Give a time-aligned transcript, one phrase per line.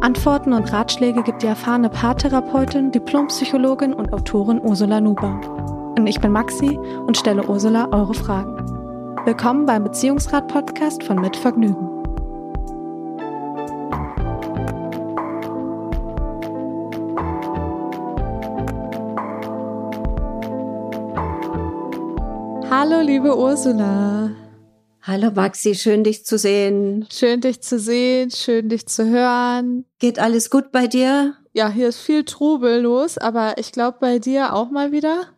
[0.00, 5.40] Antworten und Ratschläge gibt die erfahrene Paartherapeutin, Diplompsychologin und Autorin Ursula Nuber.
[5.98, 8.56] Und ich bin Maxi und stelle Ursula eure Fragen.
[9.24, 11.88] Willkommen beim Beziehungsrat-Podcast von Mit Vergnügen.
[22.70, 24.30] Hallo, liebe Ursula.
[25.10, 27.06] Hallo Maxi, schön dich zu sehen.
[27.10, 29.86] Schön dich zu sehen, schön dich zu hören.
[29.98, 31.34] Geht alles gut bei dir?
[31.54, 35.28] Ja, hier ist viel Trubel los, aber ich glaube bei dir auch mal wieder,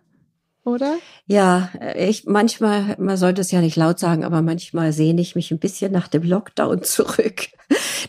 [0.64, 0.96] oder?
[1.26, 5.52] Ja, ich manchmal, man sollte es ja nicht laut sagen, aber manchmal sehne ich mich
[5.52, 7.46] ein bisschen nach dem Lockdown zurück,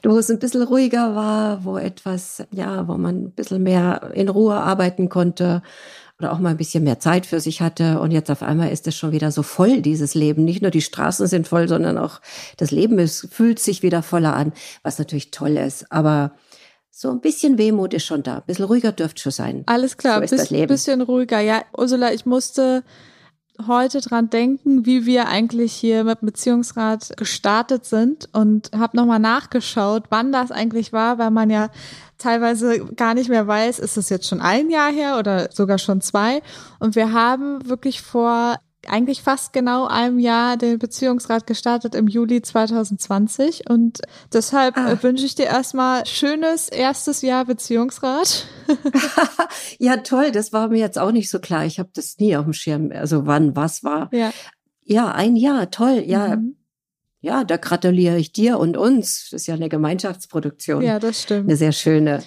[0.02, 4.30] wo es ein bisschen ruhiger war, wo etwas, ja, wo man ein bisschen mehr in
[4.30, 5.62] Ruhe arbeiten konnte
[6.22, 8.00] oder auch mal ein bisschen mehr Zeit für sich hatte.
[8.00, 10.46] Und jetzt auf einmal ist es schon wieder so voll, dieses Leben.
[10.46, 12.22] Nicht nur die Straßen sind voll, sondern auch
[12.58, 15.92] das Leben ist, fühlt sich wieder voller an, was natürlich toll ist.
[15.92, 16.34] Aber
[16.92, 18.36] so ein bisschen Wehmut ist schon da.
[18.36, 19.64] Ein bisschen ruhiger dürfte schon sein.
[19.66, 20.68] Alles klar, so ist Biss, das Leben.
[20.68, 21.40] bisschen ruhiger.
[21.40, 22.84] Ja, Ursula, ich musste
[23.68, 30.04] heute dran denken, wie wir eigentlich hier mit Beziehungsrat gestartet sind und habe nochmal nachgeschaut,
[30.10, 31.70] wann das eigentlich war, weil man ja
[32.22, 36.02] teilweise gar nicht mehr weiß, ist es jetzt schon ein Jahr her oder sogar schon
[36.02, 36.42] zwei.
[36.80, 42.42] Und wir haben wirklich vor eigentlich fast genau einem Jahr den Beziehungsrat gestartet im Juli
[42.42, 44.00] 2020 und
[44.34, 45.02] deshalb ah.
[45.04, 48.48] wünsche ich dir erstmal schönes erstes Jahr Beziehungsrat.
[49.80, 51.66] ja, toll, das war mir jetzt auch nicht so klar.
[51.66, 54.10] Ich habe das nie auf dem Schirm, also wann was war.
[54.12, 54.32] Ja,
[54.84, 56.38] ja ein Jahr, toll, ja.
[56.38, 56.56] Mhm.
[57.22, 59.30] Ja, da gratuliere ich dir und uns.
[59.30, 60.82] Das ist ja eine Gemeinschaftsproduktion.
[60.82, 61.48] Ja, das stimmt.
[61.48, 62.24] Eine sehr schöne.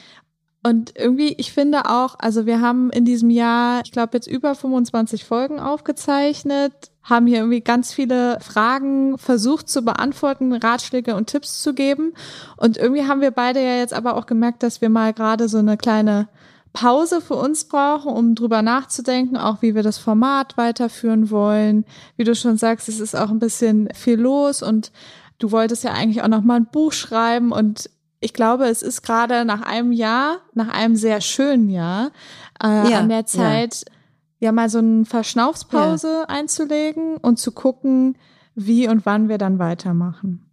[0.67, 4.55] Und irgendwie, ich finde auch, also wir haben in diesem Jahr, ich glaube, jetzt über
[4.55, 6.73] 25 Folgen aufgezeichnet,
[7.03, 12.15] haben hier irgendwie ganz viele Fragen versucht zu beantworten, Ratschläge und Tipps zu geben.
[12.57, 15.59] Und irgendwie haben wir beide ja jetzt aber auch gemerkt, dass wir mal gerade so
[15.59, 16.29] eine kleine
[16.75, 21.87] Pause für uns brauchen, um drüber nachzudenken, auch wie wir das Format weiterführen wollen.
[22.17, 24.91] Wie du schon sagst, es ist auch ein bisschen viel los und
[25.39, 29.03] du wolltest ja eigentlich auch noch mal ein Buch schreiben und ich glaube, es ist
[29.03, 32.11] gerade nach einem Jahr, nach einem sehr schönen Jahr,
[32.63, 33.85] äh, ja, an der Zeit,
[34.41, 34.47] ja.
[34.47, 36.25] ja mal so eine Verschnaufspause ja.
[36.25, 38.17] einzulegen und zu gucken,
[38.57, 40.44] wie und wann wir dann weitermachen.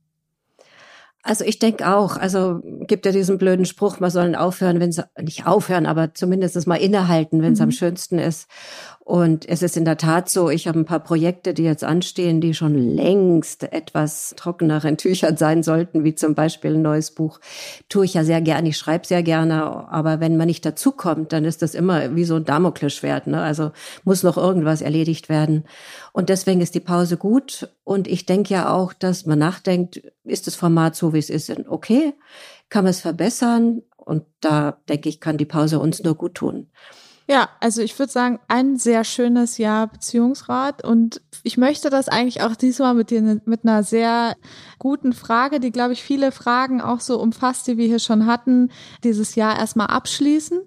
[1.24, 5.02] Also ich denke auch, also gibt ja diesen blöden Spruch, man soll aufhören, wenn es
[5.22, 7.66] nicht aufhören, aber zumindest mal innehalten, wenn es mhm.
[7.66, 8.48] am schönsten ist.
[9.12, 12.40] Und es ist in der Tat so, ich habe ein paar Projekte, die jetzt anstehen,
[12.40, 17.42] die schon längst etwas trockeneren Tüchern sein sollten, wie zum Beispiel ein neues Buch.
[17.90, 21.44] Tue ich ja sehr gerne, ich schreibe sehr gerne, aber wenn man nicht dazukommt, dann
[21.44, 23.28] ist das immer wie so ein Damoklesschwert.
[23.28, 23.42] Ne?
[23.42, 23.74] Also
[24.06, 25.66] muss noch irgendwas erledigt werden.
[26.14, 27.68] Und deswegen ist die Pause gut.
[27.84, 31.54] Und ich denke ja auch, dass man nachdenkt, ist das Format so, wie es ist,
[31.68, 32.14] okay?
[32.70, 33.82] Kann man es verbessern?
[33.98, 36.70] Und da denke ich, kann die Pause uns nur gut tun.
[37.32, 42.42] Ja, also ich würde sagen, ein sehr schönes Jahr Beziehungsrat und ich möchte das eigentlich
[42.42, 44.36] auch diesmal mit dir mit einer sehr
[44.80, 48.70] guten Frage, die glaube ich viele Fragen auch so umfasst, die wir hier schon hatten,
[49.06, 50.60] dieses Jahr erstmal abschließen.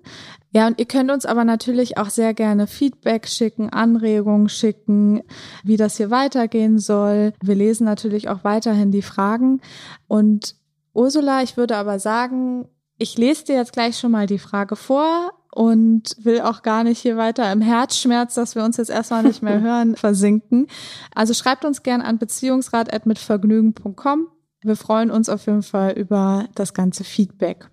[0.53, 5.23] Ja, und ihr könnt uns aber natürlich auch sehr gerne Feedback schicken, Anregungen schicken,
[5.65, 7.35] wie das hier weitergehen soll.
[7.43, 9.61] Wir lesen natürlich auch weiterhin die Fragen
[10.09, 10.57] und
[10.95, 15.33] Ursula, ich würde aber sagen, ich lese dir jetzt gleich schon mal die Frage vor
[15.55, 19.41] und will auch gar nicht hier weiter im Herzschmerz, dass wir uns jetzt erstmal nicht
[19.43, 20.67] mehr hören, versinken.
[21.15, 24.27] Also schreibt uns gern an beziehungsrat.mitvergnügen.com.
[24.63, 27.69] Wir freuen uns auf jeden Fall über das ganze Feedback.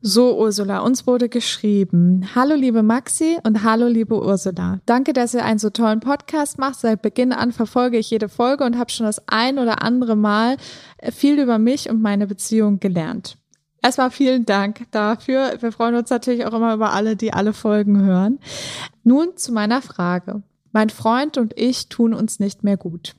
[0.00, 2.28] So, Ursula, uns wurde geschrieben.
[2.34, 4.80] Hallo, liebe Maxi und hallo, liebe Ursula.
[4.84, 6.80] Danke, dass ihr einen so tollen Podcast macht.
[6.80, 10.56] Seit Beginn an verfolge ich jede Folge und habe schon das ein oder andere Mal
[11.12, 13.38] viel über mich und meine Beziehung gelernt.
[13.84, 15.58] Erstmal vielen Dank dafür.
[15.60, 18.38] Wir freuen uns natürlich auch immer über alle, die alle Folgen hören.
[19.02, 20.42] Nun zu meiner Frage.
[20.72, 23.14] Mein Freund und ich tun uns nicht mehr gut.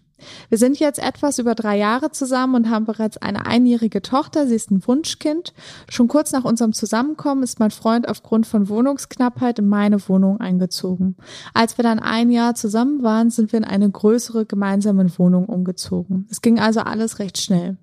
[0.50, 4.48] Wir sind jetzt etwas über drei Jahre zusammen und haben bereits eine einjährige Tochter.
[4.48, 5.54] Sie ist ein Wunschkind.
[5.88, 11.16] Schon kurz nach unserem Zusammenkommen ist mein Freund aufgrund von Wohnungsknappheit in meine Wohnung eingezogen.
[11.54, 16.28] Als wir dann ein Jahr zusammen waren, sind wir in eine größere gemeinsame Wohnung umgezogen.
[16.32, 17.78] Es ging also alles recht schnell.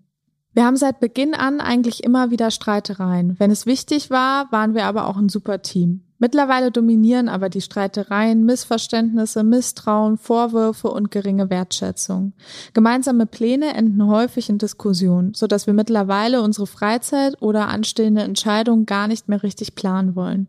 [0.55, 3.39] Wir haben seit Beginn an eigentlich immer wieder Streitereien.
[3.39, 6.03] Wenn es wichtig war, waren wir aber auch ein super Team.
[6.19, 12.35] Mittlerweile dominieren aber die Streitereien, Missverständnisse, Misstrauen, Vorwürfe und geringe Wertschätzung.
[12.75, 18.87] Gemeinsame Pläne enden häufig in Diskussionen, so dass wir mittlerweile unsere Freizeit oder anstehende Entscheidungen
[18.87, 20.47] gar nicht mehr richtig planen wollen.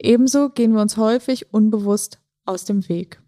[0.00, 3.21] Ebenso gehen wir uns häufig unbewusst aus dem Weg.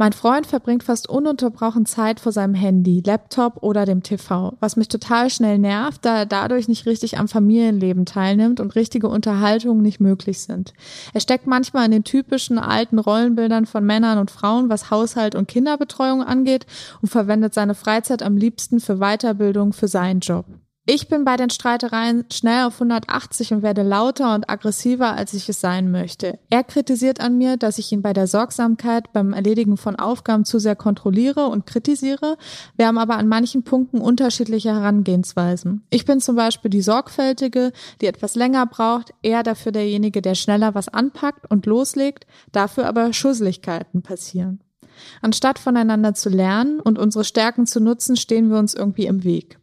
[0.00, 4.86] Mein Freund verbringt fast ununterbrochen Zeit vor seinem Handy, Laptop oder dem TV, was mich
[4.86, 9.98] total schnell nervt, da er dadurch nicht richtig am Familienleben teilnimmt und richtige Unterhaltungen nicht
[9.98, 10.72] möglich sind.
[11.14, 15.48] Er steckt manchmal in den typischen alten Rollenbildern von Männern und Frauen, was Haushalt und
[15.48, 16.66] Kinderbetreuung angeht
[17.02, 20.46] und verwendet seine Freizeit am liebsten für Weiterbildung für seinen Job.
[20.90, 25.46] Ich bin bei den Streitereien schnell auf 180 und werde lauter und aggressiver, als ich
[25.50, 26.38] es sein möchte.
[26.48, 30.58] Er kritisiert an mir, dass ich ihn bei der Sorgsamkeit beim Erledigen von Aufgaben zu
[30.58, 32.38] sehr kontrolliere und kritisiere.
[32.78, 35.84] Wir haben aber an manchen Punkten unterschiedliche Herangehensweisen.
[35.90, 40.74] Ich bin zum Beispiel die Sorgfältige, die etwas länger braucht, er dafür derjenige, der schneller
[40.74, 44.60] was anpackt und loslegt, dafür aber Schusseligkeiten passieren.
[45.20, 49.58] Anstatt voneinander zu lernen und unsere Stärken zu nutzen, stehen wir uns irgendwie im Weg.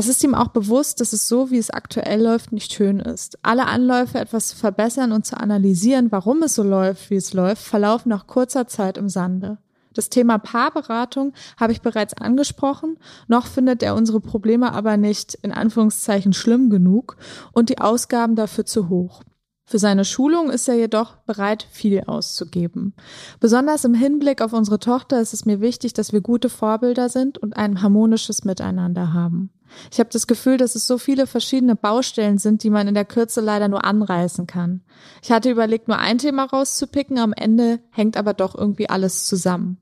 [0.00, 3.36] Es ist ihm auch bewusst, dass es so, wie es aktuell läuft, nicht schön ist.
[3.42, 7.64] Alle Anläufe, etwas zu verbessern und zu analysieren, warum es so läuft, wie es läuft,
[7.64, 9.58] verlaufen nach kurzer Zeit im Sande.
[9.94, 12.96] Das Thema Paarberatung habe ich bereits angesprochen.
[13.26, 17.16] Noch findet er unsere Probleme aber nicht in Anführungszeichen schlimm genug
[17.50, 19.24] und die Ausgaben dafür zu hoch.
[19.68, 22.94] Für seine Schulung ist er jedoch bereit, viel auszugeben.
[23.38, 27.36] Besonders im Hinblick auf unsere Tochter ist es mir wichtig, dass wir gute Vorbilder sind
[27.36, 29.50] und ein harmonisches Miteinander haben.
[29.92, 33.04] Ich habe das Gefühl, dass es so viele verschiedene Baustellen sind, die man in der
[33.04, 34.80] Kürze leider nur anreißen kann.
[35.22, 39.76] Ich hatte überlegt, nur ein Thema rauszupicken, am Ende hängt aber doch irgendwie alles zusammen.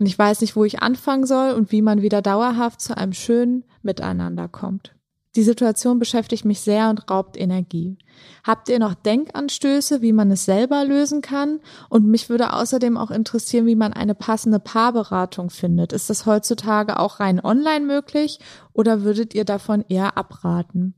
[0.00, 3.12] Und ich weiß nicht, wo ich anfangen soll und wie man wieder dauerhaft zu einem
[3.12, 4.97] schönen Miteinander kommt.
[5.38, 7.96] Die Situation beschäftigt mich sehr und raubt Energie.
[8.42, 11.60] Habt ihr noch Denkanstöße, wie man es selber lösen kann?
[11.88, 15.92] Und mich würde außerdem auch interessieren, wie man eine passende Paarberatung findet.
[15.92, 18.40] Ist das heutzutage auch rein online möglich
[18.72, 20.94] oder würdet ihr davon eher abraten?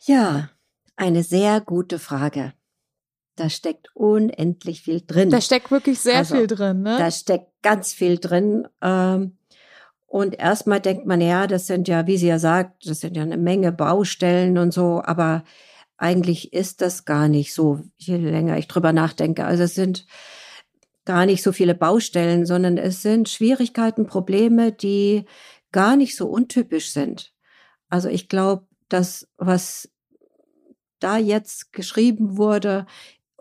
[0.00, 0.50] Ja,
[0.96, 2.52] eine sehr gute Frage.
[3.36, 5.30] Da steckt unendlich viel drin.
[5.30, 6.98] Da steckt wirklich sehr also, viel drin, ne?
[6.98, 8.66] Da steckt ganz viel drin.
[8.82, 9.38] Ähm,
[10.14, 13.24] und erstmal denkt man, ja, das sind ja, wie sie ja sagt, das sind ja
[13.24, 15.42] eine Menge Baustellen und so, aber
[15.96, 19.44] eigentlich ist das gar nicht so, je länger ich drüber nachdenke.
[19.44, 20.06] Also es sind
[21.04, 25.24] gar nicht so viele Baustellen, sondern es sind Schwierigkeiten, Probleme, die
[25.72, 27.32] gar nicht so untypisch sind.
[27.88, 29.90] Also ich glaube, das, was
[31.00, 32.86] da jetzt geschrieben wurde,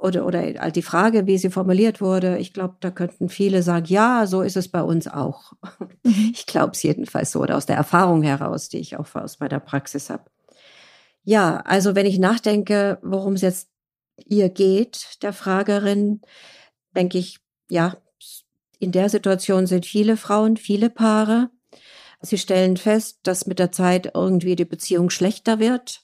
[0.04, 4.28] oder, oder die Frage, wie sie formuliert wurde, ich glaube, da könnten viele sagen, ja,
[4.28, 5.54] so ist es bei uns auch.
[6.04, 6.32] Mhm.
[6.34, 9.62] Ich glaube es jedenfalls so oder aus der Erfahrung heraus, die ich auch aus meiner
[9.62, 10.26] Praxis habe.
[11.24, 13.70] Ja, also wenn ich nachdenke, worum es jetzt
[14.26, 16.20] ihr geht, der Fragerin,
[16.94, 17.40] denke ich,
[17.70, 17.96] ja,
[18.80, 21.50] in der Situation sind viele Frauen, viele Paare.
[22.20, 26.04] Sie stellen fest, dass mit der Zeit irgendwie die Beziehung schlechter wird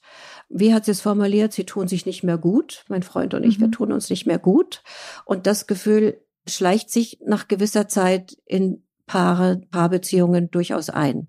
[0.49, 1.53] wie hat sie es formuliert?
[1.53, 2.83] Sie tun sich nicht mehr gut.
[2.89, 3.63] Mein Freund und ich, mhm.
[3.63, 4.83] wir tun uns nicht mehr gut.
[5.25, 11.27] Und das Gefühl schleicht sich nach gewisser Zeit in Paare, Paarbeziehungen durchaus ein.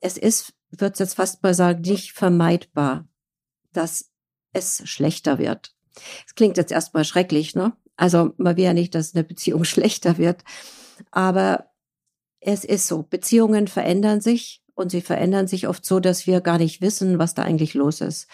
[0.00, 3.08] Es ist, es jetzt fast mal sagen, nicht vermeidbar,
[3.72, 4.10] dass
[4.52, 5.74] es schlechter wird.
[6.26, 7.76] Es klingt jetzt erstmal schrecklich, ne?
[7.96, 10.44] Also man will ja nicht, dass eine Beziehung schlechter wird.
[11.10, 11.70] Aber
[12.40, 13.02] es ist so.
[13.02, 17.34] Beziehungen verändern sich und sie verändern sich oft so, dass wir gar nicht wissen, was
[17.34, 18.28] da eigentlich los ist.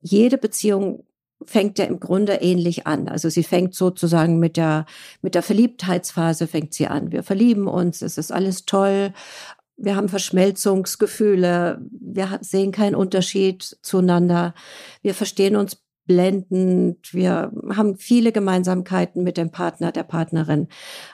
[0.00, 1.04] Jede Beziehung
[1.44, 3.08] fängt ja im Grunde ähnlich an.
[3.08, 4.86] Also sie fängt sozusagen mit der,
[5.22, 7.12] mit der Verliebtheitsphase fängt sie an.
[7.12, 9.12] Wir verlieben uns, es ist alles toll.
[9.76, 11.80] Wir haben Verschmelzungsgefühle.
[11.90, 14.54] Wir sehen keinen Unterschied zueinander.
[15.02, 17.14] Wir verstehen uns blendend.
[17.14, 20.66] Wir haben viele Gemeinsamkeiten mit dem Partner, der Partnerin.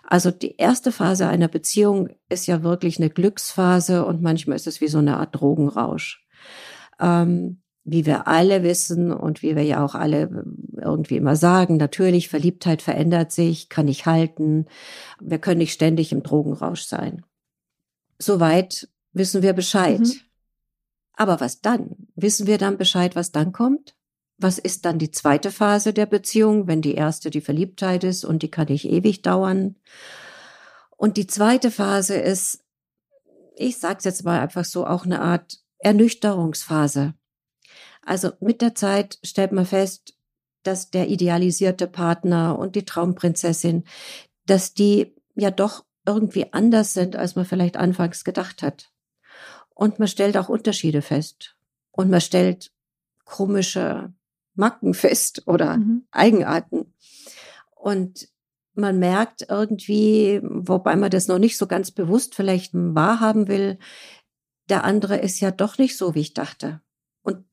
[0.02, 4.80] Also die erste Phase einer Beziehung ist ja wirklich eine Glücksphase und manchmal ist es
[4.80, 6.26] wie so eine Art Drogenrausch.
[6.98, 10.46] Ähm, wie wir alle wissen und wie wir ja auch alle
[10.80, 14.64] irgendwie immer sagen, natürlich, Verliebtheit verändert sich, kann nicht halten.
[15.20, 17.22] Wir können nicht ständig im Drogenrausch sein.
[18.18, 20.00] Soweit wissen wir Bescheid.
[20.00, 20.14] Mhm.
[21.12, 22.08] Aber was dann?
[22.14, 23.94] Wissen wir dann Bescheid, was dann kommt?
[24.38, 28.42] Was ist dann die zweite Phase der Beziehung, wenn die erste die Verliebtheit ist und
[28.42, 29.76] die kann nicht ewig dauern?
[30.96, 32.62] Und die zweite Phase ist,
[33.56, 37.14] ich sag's jetzt mal einfach so, auch eine Art Ernüchterungsphase.
[38.02, 40.14] Also mit der Zeit stellt man fest,
[40.62, 43.84] dass der idealisierte Partner und die Traumprinzessin,
[44.46, 48.90] dass die ja doch irgendwie anders sind, als man vielleicht anfangs gedacht hat.
[49.74, 51.56] Und man stellt auch Unterschiede fest.
[51.90, 52.72] Und man stellt
[53.24, 54.12] komische
[54.56, 56.06] Macken fest oder mhm.
[56.10, 56.92] Eigenarten.
[57.74, 58.28] Und
[58.74, 63.78] man merkt irgendwie, wobei man das noch nicht so ganz bewusst vielleicht wahrhaben will,
[64.68, 66.80] der andere ist ja doch nicht so, wie ich dachte.
[67.22, 67.44] Und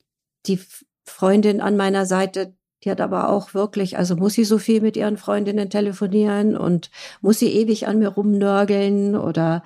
[0.45, 0.59] die
[1.05, 4.97] Freundin an meiner Seite, die hat aber auch wirklich, also muss sie so viel mit
[4.97, 6.91] ihren Freundinnen telefonieren und
[7.21, 9.63] muss sie ewig an mir rumnörgeln oder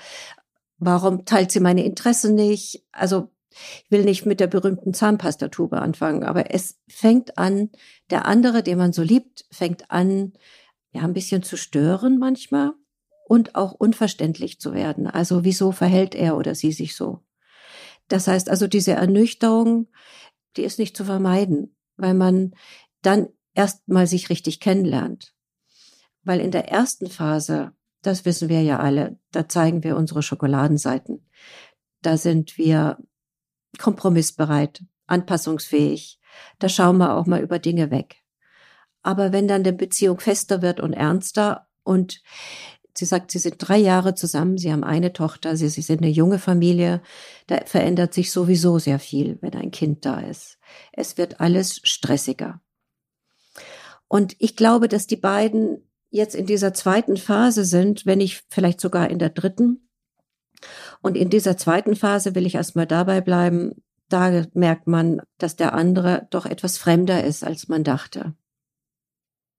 [0.78, 2.86] warum teilt sie meine Interessen nicht?
[2.92, 3.32] Also
[3.86, 7.70] ich will nicht mit der berühmten Zahnpastatube anfangen, aber es fängt an,
[8.10, 10.34] der andere, den man so liebt, fängt an,
[10.92, 12.72] ja, ein bisschen zu stören manchmal
[13.28, 15.08] und auch unverständlich zu werden.
[15.08, 17.24] Also wieso verhält er oder sie sich so?
[18.08, 19.88] Das heißt also, diese Ernüchterung,
[20.56, 22.54] die ist nicht zu vermeiden, weil man
[23.02, 25.34] dann erst mal sich richtig kennenlernt.
[26.24, 31.28] Weil in der ersten Phase, das wissen wir ja alle, da zeigen wir unsere Schokoladenseiten.
[32.02, 32.98] Da sind wir
[33.80, 36.20] kompromissbereit, anpassungsfähig.
[36.60, 38.24] Da schauen wir auch mal über Dinge weg.
[39.02, 42.22] Aber wenn dann die Beziehung fester wird und ernster und
[42.98, 46.12] sie sagt, sie sind drei Jahre zusammen, sie haben eine Tochter, sie, sie sind eine
[46.12, 47.02] junge Familie,
[47.48, 50.58] da verändert sich sowieso sehr viel, wenn ein Kind da ist.
[50.92, 52.60] Es wird alles stressiger.
[54.08, 58.80] Und ich glaube, dass die beiden jetzt in dieser zweiten Phase sind, wenn nicht vielleicht
[58.82, 59.87] sogar in der dritten.
[61.02, 63.74] Und in dieser zweiten Phase will ich erstmal dabei bleiben,
[64.10, 68.34] da merkt man, dass der andere doch etwas fremder ist, als man dachte.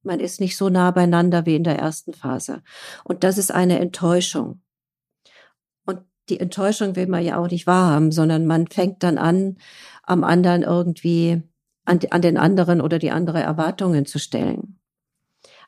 [0.02, 2.62] Man ist nicht so nah beieinander wie in der ersten Phase.
[3.05, 4.62] Und das ist eine Enttäuschung.
[5.85, 9.59] Und die Enttäuschung will man ja auch nicht wahrhaben, sondern man fängt dann an,
[10.02, 11.43] am anderen irgendwie
[11.85, 14.78] an, an den anderen oder die andere Erwartungen zu stellen.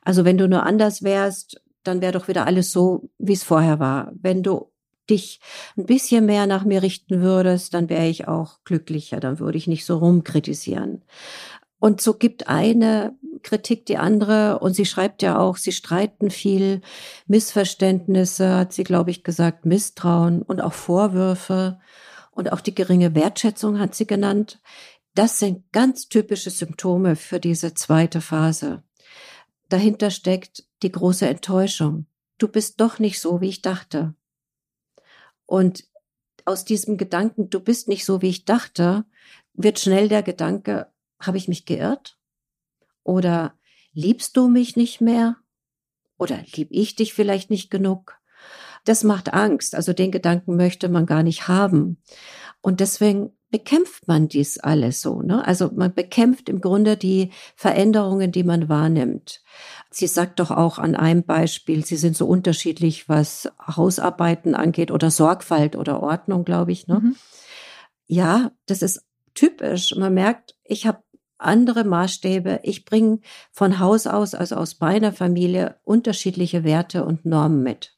[0.01, 3.79] Also wenn du nur anders wärst, dann wäre doch wieder alles so, wie es vorher
[3.79, 4.11] war.
[4.15, 4.70] Wenn du
[5.11, 5.39] dich
[5.77, 9.67] ein bisschen mehr nach mir richten würdest, dann wäre ich auch glücklicher, dann würde ich
[9.67, 11.03] nicht so rumkritisieren.
[11.79, 16.81] Und so gibt eine Kritik die andere und sie schreibt ja auch, sie streiten viel,
[17.27, 21.79] Missverständnisse, hat sie, glaube ich, gesagt, Misstrauen und auch Vorwürfe
[22.31, 24.59] und auch die geringe Wertschätzung hat sie genannt.
[25.15, 28.83] Das sind ganz typische Symptome für diese zweite Phase.
[29.69, 32.05] Dahinter steckt die große Enttäuschung.
[32.37, 34.13] Du bist doch nicht so, wie ich dachte.
[35.51, 35.83] Und
[36.45, 39.03] aus diesem Gedanken, du bist nicht so, wie ich dachte,
[39.51, 40.87] wird schnell der Gedanke,
[41.19, 42.17] habe ich mich geirrt?
[43.03, 43.53] Oder
[43.91, 45.35] liebst du mich nicht mehr?
[46.17, 48.17] Oder lieb ich dich vielleicht nicht genug?
[48.85, 49.75] Das macht Angst.
[49.75, 52.01] Also den Gedanken möchte man gar nicht haben.
[52.61, 55.21] Und deswegen bekämpft man dies alles so.
[55.21, 55.45] Ne?
[55.45, 59.43] Also man bekämpft im Grunde die Veränderungen, die man wahrnimmt.
[59.93, 65.11] Sie sagt doch auch an einem Beispiel, sie sind so unterschiedlich, was Hausarbeiten angeht oder
[65.11, 66.87] Sorgfalt oder Ordnung, glaube ich.
[66.87, 67.01] Ne?
[67.01, 67.15] Mhm.
[68.07, 69.93] Ja, das ist typisch.
[69.95, 71.03] Man merkt, ich habe
[71.37, 72.61] andere Maßstäbe.
[72.63, 73.19] Ich bringe
[73.51, 77.97] von Haus aus, also aus meiner Familie, unterschiedliche Werte und Normen mit.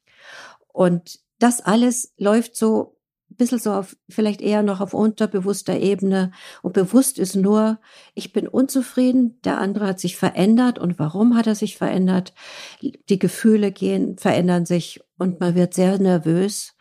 [0.70, 2.98] Und das alles läuft so
[3.34, 6.32] ein bisschen so auf, vielleicht eher noch auf unterbewusster Ebene.
[6.62, 7.80] Und bewusst ist nur,
[8.13, 10.80] ich bin unzufrieden, der andere hat sich verändert.
[10.80, 12.34] Und warum hat er sich verändert?
[12.82, 16.75] Die Gefühle gehen, verändern sich und man wird sehr nervös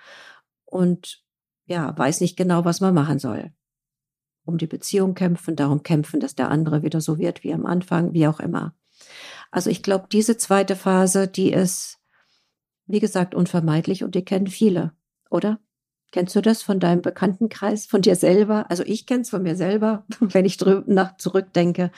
[0.64, 1.22] und
[1.66, 3.52] ja, weiß nicht genau, was man machen soll.
[4.44, 8.12] Um die Beziehung kämpfen, darum kämpfen, dass der andere wieder so wird wie am Anfang,
[8.12, 8.74] wie auch immer.
[9.50, 12.00] Also ich glaube, diese zweite Phase, die ist,
[12.86, 14.92] wie gesagt, unvermeidlich und die kennen viele,
[15.30, 15.60] oder?
[16.12, 18.70] Kennst du das von deinem Bekanntenkreis, von dir selber?
[18.70, 21.90] Also ich kenne es von mir selber, wenn ich nach zurückdenke.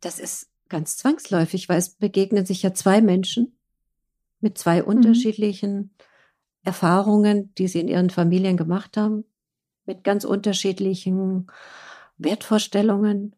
[0.00, 3.56] Das ist ganz zwangsläufig, weil es begegnen sich ja zwei Menschen
[4.40, 4.88] mit zwei mhm.
[4.88, 5.90] unterschiedlichen
[6.64, 9.24] Erfahrungen, die sie in ihren Familien gemacht haben,
[9.86, 11.46] mit ganz unterschiedlichen
[12.18, 13.36] Wertvorstellungen.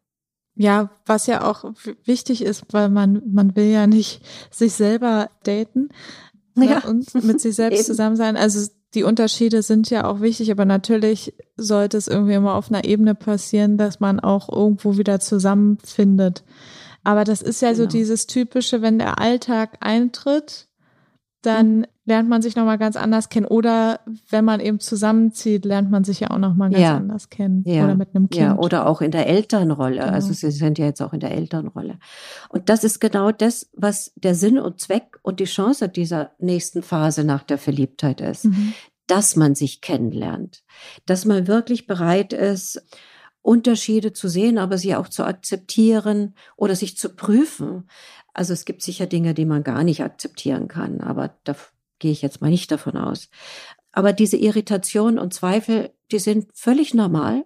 [0.55, 1.73] Ja, was ja auch
[2.05, 5.89] wichtig ist, weil man, man will ja nicht sich selber daten
[6.55, 6.85] ne, ja.
[6.85, 8.37] und mit sich selbst zusammen sein.
[8.37, 12.85] Also die Unterschiede sind ja auch wichtig, aber natürlich sollte es irgendwie immer auf einer
[12.85, 16.43] Ebene passieren, dass man auch irgendwo wieder zusammenfindet.
[17.03, 17.83] Aber das ist ja genau.
[17.83, 20.67] so dieses typische, wenn der Alltag eintritt,
[21.41, 21.85] dann mhm.
[22.05, 23.47] Lernt man sich nochmal ganz anders kennen.
[23.47, 26.97] Oder wenn man eben zusammenzieht, lernt man sich ja auch nochmal ganz ja.
[26.97, 27.63] anders kennen.
[27.65, 27.83] Ja.
[27.83, 28.41] Oder mit einem Kind.
[28.41, 30.01] Ja, oder auch in der Elternrolle.
[30.01, 30.13] Genau.
[30.13, 31.97] Also Sie sind ja jetzt auch in der Elternrolle.
[32.49, 36.83] Und das ist genau das, was der Sinn und Zweck und die Chance dieser nächsten
[36.83, 38.45] Phase nach der Verliebtheit ist.
[38.45, 38.73] Mhm.
[39.07, 40.63] Dass man sich kennenlernt.
[41.05, 42.83] Dass man wirklich bereit ist,
[43.41, 47.87] Unterschiede zu sehen, aber sie auch zu akzeptieren oder sich zu prüfen.
[48.33, 51.55] Also es gibt sicher Dinge, die man gar nicht akzeptieren kann, aber da
[51.99, 53.29] gehe ich jetzt mal nicht davon aus.
[53.91, 57.45] Aber diese Irritation und Zweifel, die sind völlig normal.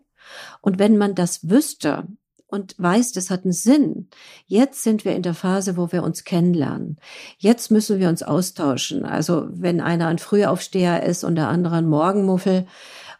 [0.61, 2.07] Und wenn man das wüsste
[2.47, 4.09] und weiß, das hat einen Sinn,
[4.47, 6.97] jetzt sind wir in der Phase, wo wir uns kennenlernen.
[7.37, 9.05] Jetzt müssen wir uns austauschen.
[9.05, 12.65] Also wenn einer ein Frühaufsteher ist und der andere ein Morgenmuffel,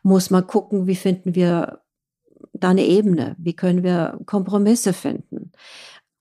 [0.02, 1.82] muss man gucken, wie finden wir
[2.54, 3.36] da eine Ebene?
[3.38, 5.52] Wie können wir Kompromisse finden?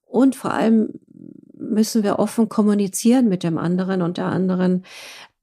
[0.05, 0.99] Und vor allem
[1.69, 4.85] müssen wir offen kommunizieren mit dem anderen und der anderen,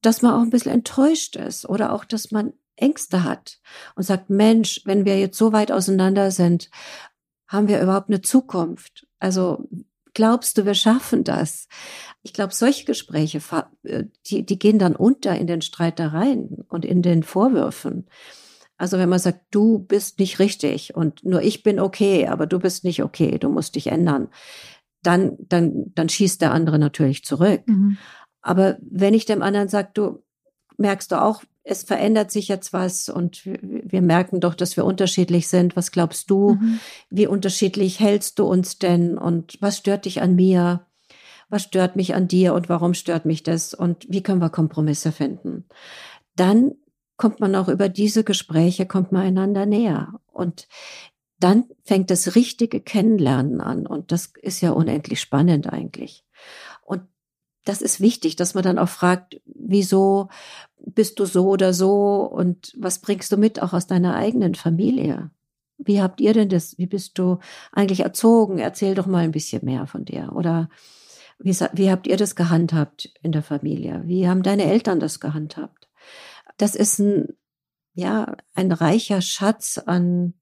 [0.02, 3.58] dass man auch ein bisschen enttäuscht ist oder auch, dass man Ängste hat
[3.94, 6.70] und sagt, Mensch, wenn wir jetzt so weit auseinander sind,
[7.48, 9.06] haben wir überhaupt eine Zukunft?
[9.18, 9.68] Also
[10.14, 11.68] glaubst du, wir schaffen das?
[12.22, 13.40] Ich glaube, solche Gespräche,
[13.84, 18.06] äh, die, die gehen dann unter in den Streitereien und in den Vorwürfen.
[18.78, 22.58] Also wenn man sagt, du bist nicht richtig und nur ich bin okay, aber du
[22.58, 24.28] bist nicht okay, du musst dich ändern,
[25.06, 27.62] dann, dann, dann schießt der andere natürlich zurück.
[27.66, 27.98] Mhm.
[28.42, 30.22] Aber wenn ich dem anderen sage, du
[30.78, 35.48] merkst du auch, es verändert sich jetzt was und wir merken doch, dass wir unterschiedlich
[35.48, 35.74] sind.
[35.74, 36.54] Was glaubst du?
[36.54, 36.78] Mhm.
[37.10, 39.18] Wie unterschiedlich hältst du uns denn?
[39.18, 40.86] Und was stört dich an mir?
[41.48, 43.74] Was stört mich an dir und warum stört mich das?
[43.74, 45.64] Und wie können wir Kompromisse finden?
[46.36, 46.72] Dann
[47.16, 50.20] kommt man auch über diese Gespräche, kommt man einander näher.
[50.32, 50.68] Und
[51.38, 53.86] dann fängt das richtige Kennenlernen an.
[53.86, 56.24] Und das ist ja unendlich spannend eigentlich.
[56.82, 57.02] Und
[57.64, 60.28] das ist wichtig, dass man dann auch fragt, wieso
[60.78, 65.30] bist du so oder so und was bringst du mit auch aus deiner eigenen Familie?
[65.78, 66.78] Wie habt ihr denn das?
[66.78, 67.38] Wie bist du
[67.72, 68.58] eigentlich erzogen?
[68.58, 70.32] Erzähl doch mal ein bisschen mehr von dir.
[70.34, 70.70] Oder
[71.38, 74.02] wie, wie habt ihr das gehandhabt in der Familie?
[74.06, 75.86] Wie haben deine Eltern das gehandhabt?
[76.56, 77.28] das ist ein,
[77.94, 80.34] ja, ein reicher Schatz an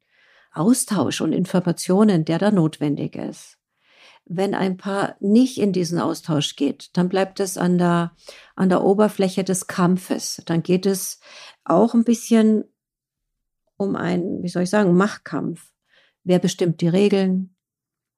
[0.54, 3.58] Austausch und Informationen, der da notwendig ist.
[4.24, 8.16] Wenn ein Paar nicht in diesen Austausch geht, dann bleibt es an der,
[8.56, 10.42] an der Oberfläche des Kampfes.
[10.46, 11.20] Dann geht es
[11.64, 12.64] auch ein bisschen
[13.76, 15.72] um einen, wie soll ich sagen, Machtkampf.
[16.22, 17.54] Wer bestimmt die Regeln?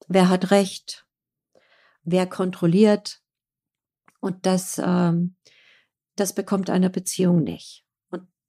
[0.07, 1.07] Wer hat Recht?
[2.05, 3.21] Wer kontrolliert?
[4.21, 5.35] Und das, ähm,
[6.15, 7.86] das bekommt eine Beziehung nicht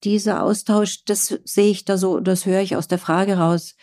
[0.03, 3.75] dieser Austausch, das sehe ich da so, das höre ich aus der Frage raus.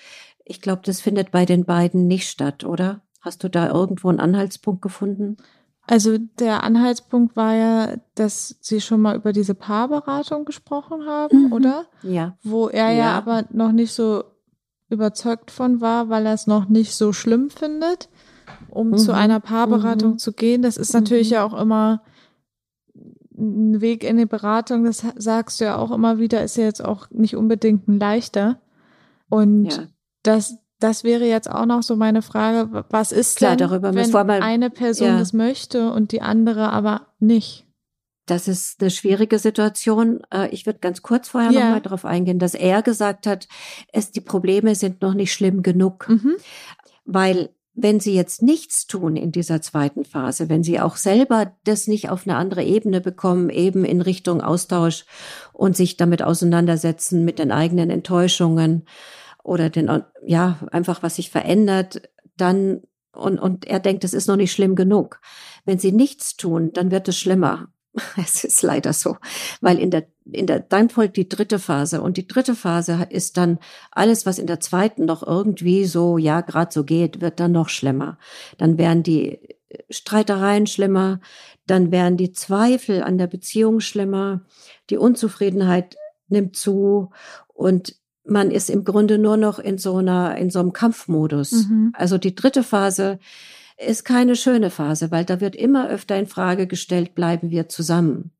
[0.44, 3.02] Ich glaube, das findet bei den beiden nicht statt, oder?
[3.20, 5.38] Hast du da irgendwo einen Anhaltspunkt gefunden?
[5.86, 11.52] Also der Anhaltspunkt war ja, dass Sie schon mal über diese Paarberatung gesprochen haben, mhm.
[11.52, 11.86] oder?
[12.02, 12.38] Ja.
[12.42, 12.98] Wo er ja.
[12.98, 14.24] ja aber noch nicht so
[14.88, 18.08] überzeugt von war, weil er es noch nicht so schlimm findet,
[18.70, 18.98] um mhm.
[18.98, 20.18] zu einer Paarberatung mhm.
[20.18, 20.62] zu gehen.
[20.62, 21.34] Das ist natürlich mhm.
[21.34, 22.02] ja auch immer
[23.36, 26.84] ein Weg in die Beratung, das sagst du ja auch immer wieder, ist ja jetzt
[26.84, 28.60] auch nicht unbedingt ein leichter.
[29.28, 29.86] Und ja.
[30.22, 34.10] das, das wäre jetzt auch noch so meine Frage, was ist Klar, denn, darüber wenn
[34.10, 35.18] mal, eine Person ja.
[35.18, 37.66] das möchte und die andere aber nicht?
[38.26, 40.22] Das ist eine schwierige Situation.
[40.32, 41.60] Äh, ich würde ganz kurz vorher ja.
[41.60, 43.48] noch mal darauf eingehen, dass er gesagt hat,
[43.92, 46.08] es, die Probleme sind noch nicht schlimm genug.
[46.08, 46.36] Mhm.
[47.04, 51.88] Weil wenn sie jetzt nichts tun in dieser zweiten Phase, wenn sie auch selber das
[51.88, 55.04] nicht auf eine andere Ebene bekommen, eben in Richtung Austausch
[55.52, 58.86] und sich damit auseinandersetzen mit den eigenen Enttäuschungen
[59.42, 62.02] oder den, ja, einfach was sich verändert,
[62.36, 62.82] dann,
[63.12, 65.20] und, und er denkt, es ist noch nicht schlimm genug.
[65.64, 67.68] Wenn sie nichts tun, dann wird es schlimmer.
[68.16, 69.16] Es ist leider so,
[69.60, 73.36] weil in der, in der, dann folgt die dritte Phase und die dritte Phase ist
[73.36, 73.58] dann
[73.90, 77.68] alles, was in der zweiten noch irgendwie so, ja, gerade so geht, wird dann noch
[77.68, 78.18] schlimmer.
[78.58, 79.38] Dann werden die
[79.90, 81.20] Streitereien schlimmer,
[81.66, 84.42] dann werden die Zweifel an der Beziehung schlimmer,
[84.90, 85.96] die Unzufriedenheit
[86.28, 87.10] nimmt zu
[87.48, 91.68] und man ist im Grunde nur noch in so einer, in so einem Kampfmodus.
[91.68, 91.92] Mhm.
[91.94, 93.18] Also die dritte Phase
[93.76, 98.32] ist keine schöne Phase, weil da wird immer öfter in Frage gestellt, bleiben wir zusammen?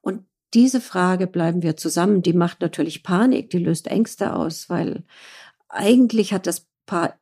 [0.00, 5.04] Und diese Frage, bleiben wir zusammen, die macht natürlich Panik, die löst Ängste aus, weil
[5.68, 7.14] eigentlich hat das Paar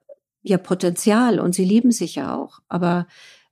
[0.42, 2.60] ja Potenzial und sie lieben sich ja auch.
[2.68, 3.06] Aber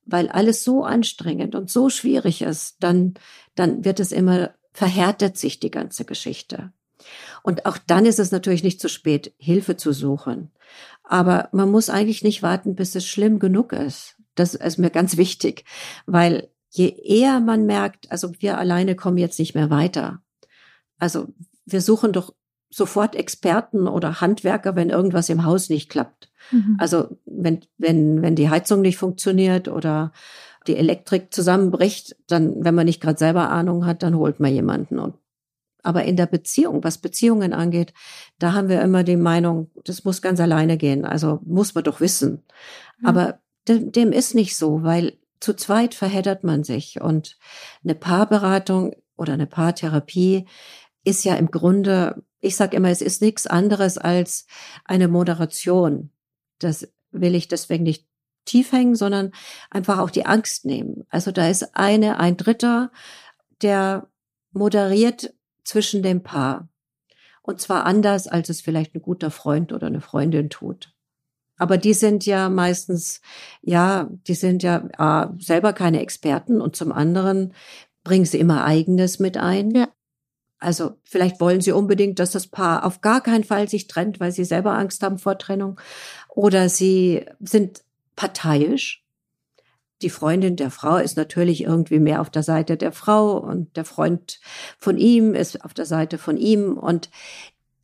[0.04, 3.14] weil alles so anstrengend und so schwierig ist, dann,
[3.54, 6.72] dann wird es immer, verhärtet sich die ganze Geschichte.
[7.42, 10.50] Und auch dann ist es natürlich nicht zu spät, Hilfe zu suchen.
[11.04, 14.16] Aber man muss eigentlich nicht warten, bis es schlimm genug ist.
[14.34, 15.64] Das ist mir ganz wichtig,
[16.06, 20.22] weil je eher man merkt, also wir alleine kommen jetzt nicht mehr weiter.
[20.98, 21.28] Also
[21.66, 22.32] wir suchen doch
[22.70, 26.30] sofort Experten oder Handwerker, wenn irgendwas im Haus nicht klappt.
[26.52, 26.76] Mhm.
[26.78, 30.12] Also wenn, wenn, wenn die Heizung nicht funktioniert oder
[30.66, 34.98] die Elektrik zusammenbricht, dann, wenn man nicht gerade selber Ahnung hat, dann holt man jemanden.
[34.98, 35.14] Und
[35.82, 37.92] aber in der Beziehung, was Beziehungen angeht,
[38.38, 41.04] da haben wir immer die Meinung, das muss ganz alleine gehen.
[41.04, 42.42] Also muss man doch wissen.
[43.00, 43.06] Mhm.
[43.06, 47.38] Aber dem, dem ist nicht so, weil zu zweit verheddert man sich und
[47.82, 50.46] eine Paarberatung oder eine Paartherapie
[51.04, 54.46] ist ja im Grunde ich sage immer, es ist nichts anderes als
[54.84, 56.10] eine Moderation.
[56.58, 58.06] Das will ich deswegen nicht
[58.44, 59.32] tief hängen, sondern
[59.70, 61.04] einfach auch die Angst nehmen.
[61.10, 62.90] Also da ist eine, ein Dritter,
[63.62, 64.08] der
[64.52, 66.68] moderiert zwischen dem Paar.
[67.42, 70.92] Und zwar anders, als es vielleicht ein guter Freund oder eine Freundin tut.
[71.56, 73.20] Aber die sind ja meistens,
[73.60, 77.52] ja, die sind ja ah, selber keine Experten und zum anderen
[78.02, 79.70] bringen sie immer eigenes mit ein.
[79.72, 79.88] Ja.
[80.58, 84.32] Also vielleicht wollen sie unbedingt, dass das Paar auf gar keinen Fall sich trennt, weil
[84.32, 85.78] sie selber Angst haben vor Trennung.
[86.28, 87.82] Oder sie sind
[88.16, 89.04] parteiisch.
[90.02, 93.84] Die Freundin der Frau ist natürlich irgendwie mehr auf der Seite der Frau und der
[93.84, 94.40] Freund
[94.78, 96.78] von ihm ist auf der Seite von ihm.
[96.78, 97.10] Und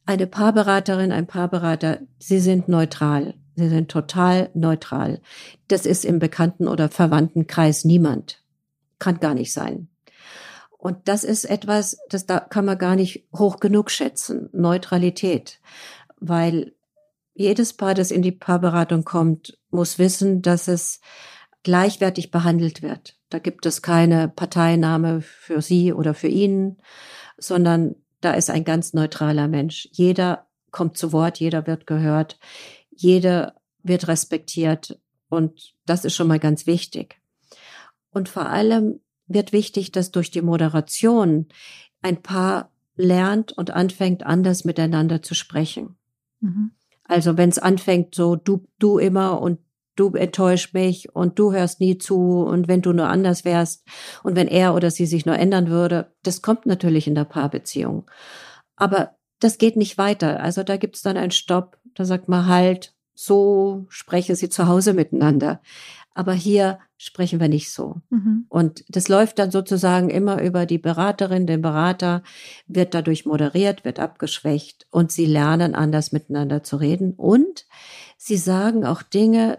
[0.07, 3.35] eine Paarberaterin, ein Paarberater, sie sind neutral.
[3.57, 5.21] Sie sind total neutral.
[5.69, 8.43] Das ist im Bekannten- oder Verwandtenkreis niemand.
[8.99, 9.89] Kann gar nicht sein.
[10.79, 14.49] Und das ist etwas, das da kann man gar nicht hoch genug schätzen.
[14.53, 15.59] Neutralität.
[16.21, 16.75] Weil
[17.35, 21.01] jedes Paar, das in die Paarberatung kommt, muss wissen, dass es
[21.67, 23.19] gleichwertig behandelt wird.
[23.29, 26.77] Da gibt es keine Parteinahme für sie oder für ihn,
[27.39, 29.89] sondern da ist ein ganz neutraler Mensch.
[29.91, 32.39] Jeder kommt zu Wort, jeder wird gehört,
[32.91, 37.21] jeder wird respektiert und das ist schon mal ganz wichtig.
[38.11, 41.49] Und vor allem wird wichtig, dass durch die Moderation
[42.01, 45.97] ein Paar lernt und anfängt, anders miteinander zu sprechen.
[46.39, 46.71] Mhm.
[47.03, 49.59] Also wenn es anfängt, so du, du immer und
[49.97, 53.85] du enttäuscht mich und du hörst nie zu und wenn du nur anders wärst
[54.23, 58.09] und wenn er oder sie sich nur ändern würde, das kommt natürlich in der Paarbeziehung.
[58.77, 60.41] Aber das geht nicht weiter.
[60.41, 64.69] Also da gibt es dann einen Stopp, da sagt man halt, so spreche sie zu
[64.69, 65.61] Hause miteinander.
[66.15, 67.97] Aber hier sprechen wir nicht so.
[68.09, 68.47] Mhm.
[68.49, 72.23] Und das läuft dann sozusagen immer über die Beraterin, den Berater,
[72.67, 77.67] wird dadurch moderiert, wird abgeschwächt und sie lernen anders miteinander zu reden und
[78.17, 79.59] sie sagen auch Dinge,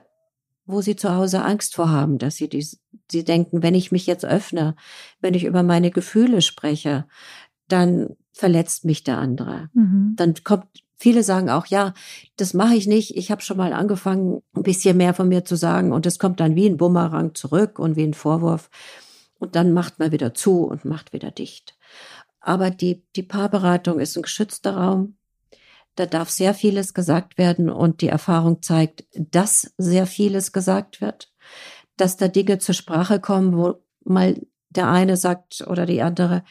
[0.68, 2.66] wo sie zu Hause Angst vor haben, dass sie die,
[3.10, 4.76] sie denken, wenn ich mich jetzt öffne,
[5.22, 7.08] wenn ich über meine Gefühle spreche,
[7.68, 9.70] dann verletzt mich der andere.
[9.74, 10.14] Mhm.
[10.16, 10.68] Dann kommt
[11.00, 11.94] Viele sagen auch, ja,
[12.38, 13.16] das mache ich nicht.
[13.16, 16.40] Ich habe schon mal angefangen, ein bisschen mehr von mir zu sagen und es kommt
[16.40, 18.72] dann wie ein Bumerang zurück und wie ein Vorwurf.
[19.38, 21.78] Und dann macht man wieder zu und macht wieder dicht.
[22.40, 25.17] Aber die, die Paarberatung ist ein geschützter Raum.
[25.98, 31.34] Da darf sehr vieles gesagt werden und die Erfahrung zeigt, dass sehr vieles gesagt wird,
[31.98, 36.44] dass da Dinge zur Sprache kommen, wo mal der eine sagt oder die andere,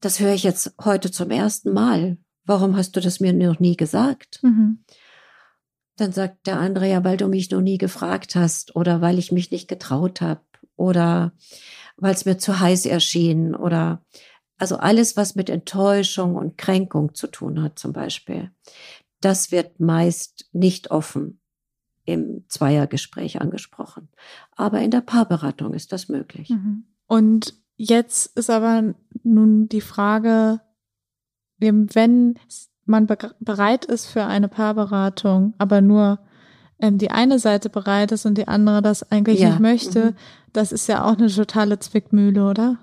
[0.00, 3.76] das höre ich jetzt heute zum ersten Mal warum hast du das mir noch nie
[3.76, 4.40] gesagt?
[4.42, 4.78] Mhm.
[5.96, 9.32] Dann sagt der andere, ja, weil du mich noch nie gefragt hast oder weil ich
[9.32, 10.42] mich nicht getraut habe
[10.76, 11.32] oder
[11.96, 14.04] weil es mir zu heiß erschien oder
[14.58, 18.50] also alles, was mit Enttäuschung und Kränkung zu tun hat zum Beispiel,
[19.20, 21.40] das wird meist nicht offen
[22.04, 24.08] im Zweiergespräch angesprochen.
[24.54, 26.50] Aber in der Paarberatung ist das möglich.
[26.50, 26.84] Mhm.
[27.06, 30.60] Und jetzt ist aber nun die Frage,
[31.58, 32.38] wenn
[32.84, 33.06] man
[33.40, 36.20] bereit ist für eine Paarberatung, aber nur
[36.78, 39.50] ähm, die eine Seite bereit ist und die andere das eigentlich ja.
[39.50, 40.16] nicht möchte, mhm.
[40.52, 42.78] das ist ja auch eine totale Zwickmühle, oder?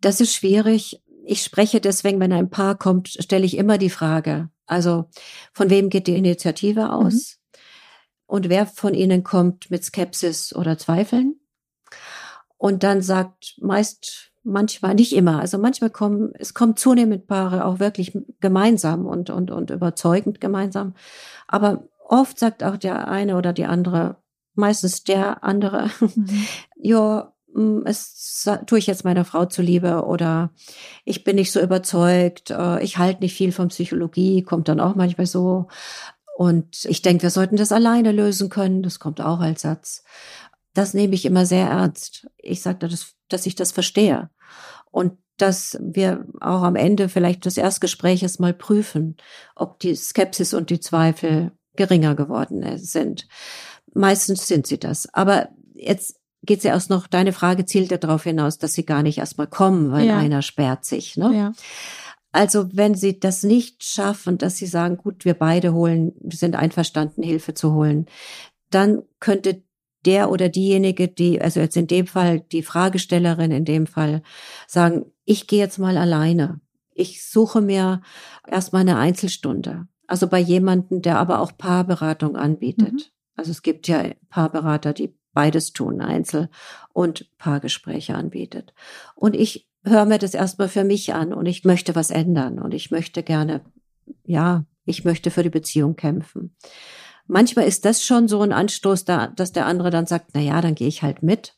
[0.00, 1.02] Das ist schwierig.
[1.26, 5.06] Ich spreche deswegen, wenn ein Paar kommt, stelle ich immer die Frage, also
[5.52, 7.12] von wem geht die Initiative aus?
[7.12, 7.58] Mhm.
[8.26, 11.40] Und wer von ihnen kommt mit Skepsis oder Zweifeln?
[12.56, 17.78] Und dann sagt meist manchmal, nicht immer, also manchmal kommen, es kommen zunehmend Paare auch
[17.78, 20.94] wirklich gemeinsam und, und, und überzeugend gemeinsam.
[21.48, 24.16] Aber oft sagt auch der eine oder die andere,
[24.54, 26.46] meistens der andere, mhm.
[26.76, 27.33] ja,
[27.84, 30.50] es tue ich jetzt meiner Frau zuliebe oder
[31.04, 34.94] ich bin nicht so überzeugt, äh, ich halte nicht viel von Psychologie, kommt dann auch
[34.94, 35.68] manchmal so.
[36.36, 40.04] Und ich denke, wir sollten das alleine lösen können, das kommt auch als Satz.
[40.72, 42.28] Das nehme ich immer sehr ernst.
[42.38, 44.30] Ich sage, dass, dass ich das verstehe
[44.90, 49.16] und dass wir auch am Ende vielleicht des Erstgespräches mal prüfen,
[49.54, 53.28] ob die Skepsis und die Zweifel geringer geworden sind.
[53.92, 55.12] Meistens sind sie das.
[55.12, 58.84] Aber jetzt geht es ja erst noch, deine Frage zielt ja darauf hinaus, dass sie
[58.84, 60.16] gar nicht erstmal kommen, weil ja.
[60.16, 61.16] einer sperrt sich.
[61.16, 61.34] Ne?
[61.34, 61.52] Ja.
[62.32, 66.56] Also wenn sie das nicht schaffen, dass sie sagen, gut, wir beide holen, wir sind
[66.56, 68.06] einverstanden, Hilfe zu holen,
[68.70, 69.62] dann könnte
[70.04, 74.22] der oder diejenige, die, also jetzt in dem Fall die Fragestellerin in dem Fall,
[74.66, 76.60] sagen, ich gehe jetzt mal alleine.
[76.92, 78.02] Ich suche mir
[78.46, 79.86] erstmal eine Einzelstunde.
[80.06, 82.92] Also bei jemanden, der aber auch Paarberatung anbietet.
[82.92, 83.02] Mhm.
[83.36, 86.48] Also es gibt ja Paarberater, die beides tun, Einzel-
[86.92, 88.72] und Paargespräche anbietet.
[89.14, 92.72] Und ich höre mir das erstmal für mich an und ich möchte was ändern und
[92.72, 93.60] ich möchte gerne
[94.24, 96.54] ja, ich möchte für die Beziehung kämpfen.
[97.26, 100.60] Manchmal ist das schon so ein Anstoß, da, dass der andere dann sagt, na ja,
[100.60, 101.56] dann gehe ich halt mit.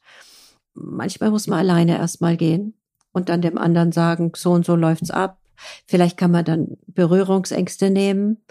[0.74, 2.74] Manchmal muss man alleine erstmal gehen
[3.12, 5.40] und dann dem anderen sagen, so und so läuft's ab.
[5.86, 8.44] Vielleicht kann man dann Berührungsängste nehmen,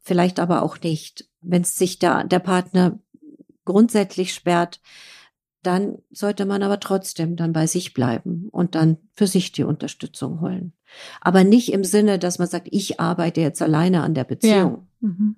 [0.00, 1.28] vielleicht aber auch nicht.
[1.40, 2.98] Wenn es sich da der Partner
[3.64, 4.80] grundsätzlich sperrt,
[5.62, 10.40] dann sollte man aber trotzdem dann bei sich bleiben und dann für sich die Unterstützung
[10.40, 10.72] holen.
[11.20, 14.88] Aber nicht im Sinne, dass man sagt, ich arbeite jetzt alleine an der Beziehung.
[15.00, 15.08] Ja.
[15.08, 15.36] Mhm.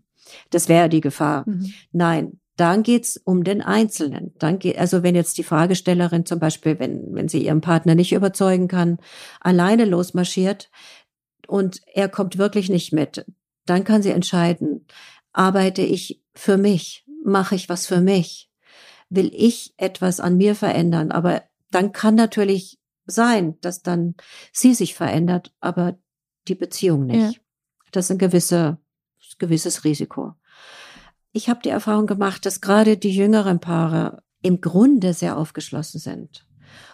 [0.50, 1.44] Das wäre die Gefahr.
[1.46, 1.74] Mhm.
[1.92, 4.32] Nein, dann geht's um den Einzelnen.
[4.38, 8.12] Dann geht, also wenn jetzt die Fragestellerin zum Beispiel, wenn, wenn sie ihren Partner nicht
[8.12, 8.98] überzeugen kann,
[9.40, 10.70] alleine losmarschiert
[11.46, 13.26] und er kommt wirklich nicht mit,
[13.66, 14.86] dann kann sie entscheiden,
[15.32, 18.50] arbeite ich für mich, mache ich was für mich,
[19.08, 21.10] will ich etwas an mir verändern.
[21.10, 24.14] Aber dann kann natürlich sein, dass dann
[24.52, 25.98] sie sich verändert, aber
[26.48, 27.36] die Beziehung nicht.
[27.36, 27.40] Ja.
[27.92, 28.78] Das ist ein gewisse,
[29.38, 30.34] gewisses Risiko.
[31.32, 36.46] Ich habe die Erfahrung gemacht, dass gerade die jüngeren Paare im Grunde sehr aufgeschlossen sind.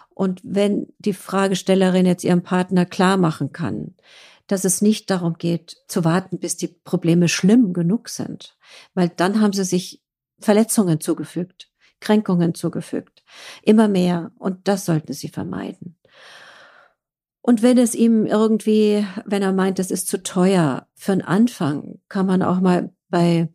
[0.09, 3.95] Und wenn die Fragestellerin jetzt ihrem Partner klar machen kann,
[4.47, 8.57] dass es nicht darum geht, zu warten, bis die Probleme schlimm genug sind,
[8.93, 10.00] weil dann haben sie sich
[10.41, 13.23] Verletzungen zugefügt, Kränkungen zugefügt,
[13.63, 15.97] immer mehr, und das sollten sie vermeiden.
[17.41, 21.99] Und wenn es ihm irgendwie, wenn er meint, es ist zu teuer, für einen Anfang
[22.07, 23.49] kann man auch mal bei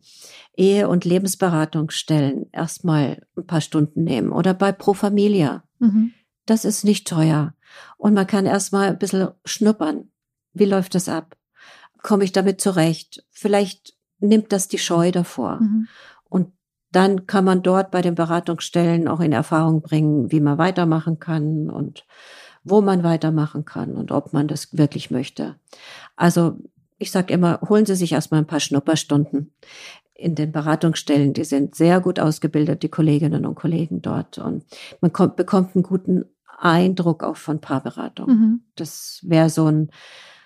[0.55, 5.63] Ehe- und Lebensberatungsstellen erstmal ein paar Stunden nehmen oder bei Pro Familia.
[5.79, 6.13] Mhm.
[6.45, 7.53] Das ist nicht teuer.
[7.97, 10.11] Und man kann erstmal ein bisschen schnuppern.
[10.53, 11.35] Wie läuft das ab?
[12.01, 13.25] Komme ich damit zurecht?
[13.31, 15.59] Vielleicht nimmt das die Scheu davor.
[15.61, 15.87] Mhm.
[16.91, 21.69] Dann kann man dort bei den Beratungsstellen auch in Erfahrung bringen, wie man weitermachen kann
[21.69, 22.05] und
[22.63, 25.55] wo man weitermachen kann und ob man das wirklich möchte.
[26.15, 26.57] Also
[26.97, 29.53] ich sage immer, holen Sie sich erstmal ein paar Schnupperstunden
[30.15, 31.33] in den Beratungsstellen.
[31.33, 34.39] Die sind sehr gut ausgebildet, die Kolleginnen und Kollegen dort.
[34.39, 34.65] Und
[34.99, 36.25] man kommt, bekommt einen guten
[36.57, 38.29] Eindruck auch von Paarberatung.
[38.29, 38.61] Mhm.
[38.75, 39.91] Das wäre so ein,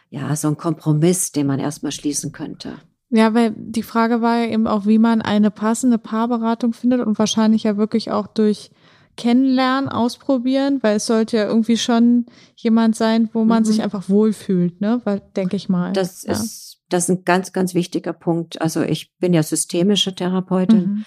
[0.09, 2.73] ja, so ein Kompromiss, den man erstmal schließen könnte.
[3.13, 7.19] Ja, weil die Frage war ja eben auch, wie man eine passende Paarberatung findet und
[7.19, 8.71] wahrscheinlich ja wirklich auch durch
[9.17, 13.65] kennenlernen, ausprobieren, weil es sollte ja irgendwie schon jemand sein, wo man mhm.
[13.65, 15.01] sich einfach wohlfühlt, ne?
[15.03, 15.91] Weil, denke ich mal.
[15.91, 16.31] Das ja.
[16.31, 18.61] ist, das ist ein ganz, ganz wichtiger Punkt.
[18.61, 20.79] Also ich bin ja systemische Therapeutin.
[20.79, 21.05] Mhm.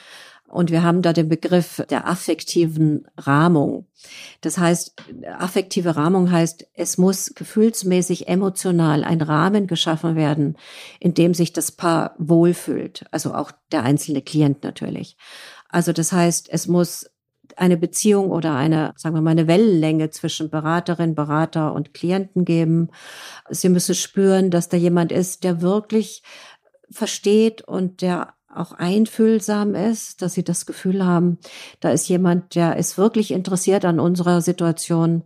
[0.55, 3.89] Und wir haben da den Begriff der affektiven Rahmung.
[4.41, 4.95] Das heißt,
[5.37, 10.57] affektive Rahmung heißt, es muss gefühlsmäßig emotional ein Rahmen geschaffen werden,
[11.01, 13.05] in dem sich das Paar wohlfühlt.
[13.11, 15.17] Also auch der einzelne Klient natürlich.
[15.71, 17.11] Also das heißt, es muss
[17.57, 22.91] eine Beziehung oder eine, sagen wir mal, eine Wellenlänge zwischen Beraterin, Berater und Klienten geben.
[23.51, 26.23] Sie müssen spüren, dass da jemand ist, der wirklich
[26.93, 31.39] versteht und der auch einfühlsam ist, dass sie das Gefühl haben,
[31.81, 35.25] da ist jemand, der ist wirklich interessiert an unserer Situation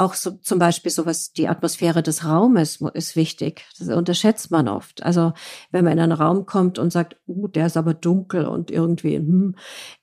[0.00, 3.66] auch so, zum Beispiel sowas, die Atmosphäre des Raumes ist wichtig.
[3.78, 5.02] Das unterschätzt man oft.
[5.02, 5.34] Also
[5.70, 9.16] wenn man in einen Raum kommt und sagt, uh, der ist aber dunkel und irgendwie,
[9.16, 9.56] hm,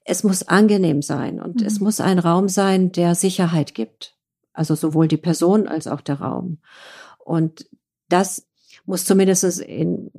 [0.05, 1.65] es muss angenehm sein und mhm.
[1.65, 4.15] es muss ein Raum sein, der Sicherheit gibt.
[4.53, 6.59] Also sowohl die Person als auch der Raum.
[7.17, 7.67] Und
[8.07, 8.47] das
[8.85, 10.11] muss zumindest in,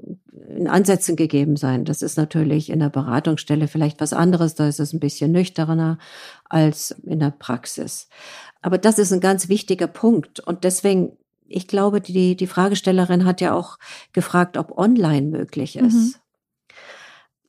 [0.58, 1.84] in Ansätzen gegeben sein.
[1.84, 4.56] Das ist natürlich in der Beratungsstelle vielleicht was anderes.
[4.56, 5.98] Da ist es ein bisschen nüchterner
[6.44, 8.08] als in der Praxis.
[8.60, 10.40] Aber das ist ein ganz wichtiger Punkt.
[10.40, 11.16] Und deswegen,
[11.46, 13.78] ich glaube, die, die Fragestellerin hat ja auch
[14.12, 15.94] gefragt, ob online möglich ist.
[15.94, 16.14] Mhm.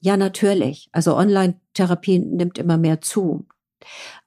[0.02, 0.90] Ja, natürlich.
[0.92, 3.48] Also Online-Therapie nimmt immer mehr zu.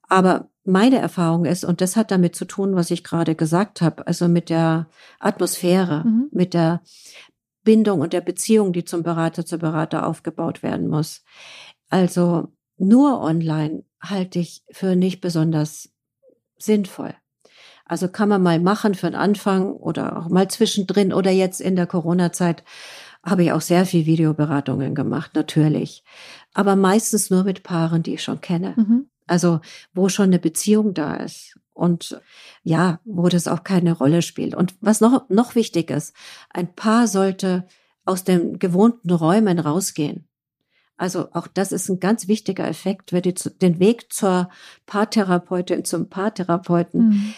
[0.08, 4.06] Aber meine Erfahrung ist, und das hat damit zu tun, was ich gerade gesagt habe,
[4.06, 4.88] also mit der
[5.20, 6.28] Atmosphäre, mhm.
[6.32, 6.82] mit der
[7.64, 11.22] Bindung und der Beziehung, die zum Berater, zur Berater aufgebaut werden muss.
[11.88, 15.90] Also nur online halte ich für nicht besonders
[16.58, 17.14] sinnvoll.
[17.84, 21.76] Also kann man mal machen für den Anfang oder auch mal zwischendrin oder jetzt in
[21.76, 22.64] der Corona-Zeit
[23.24, 26.02] habe ich auch sehr viel Videoberatungen gemacht, natürlich.
[26.54, 28.74] Aber meistens nur mit Paaren, die ich schon kenne.
[28.76, 29.06] Mhm.
[29.26, 29.60] Also
[29.94, 32.20] wo schon eine Beziehung da ist und
[32.62, 34.54] ja, wo das auch keine Rolle spielt.
[34.54, 36.14] Und was noch, noch wichtig ist,
[36.50, 37.66] ein Paar sollte
[38.04, 40.28] aus den gewohnten Räumen rausgehen.
[40.96, 44.50] Also auch das ist ein ganz wichtiger Effekt, wenn die den Weg zur
[44.86, 47.34] Paartherapeutin, zum Paartherapeuten, mhm.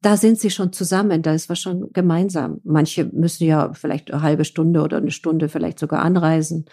[0.00, 2.60] da sind sie schon zusammen, da ist was schon gemeinsam.
[2.64, 6.66] Manche müssen ja vielleicht eine halbe Stunde oder eine Stunde vielleicht sogar anreisen.